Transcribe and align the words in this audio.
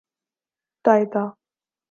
تائتا 0.85 1.23